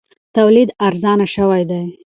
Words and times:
تولید 0.35 0.69
ارزانه 0.87 1.25
شوی 1.35 1.63
دی. 1.69 1.83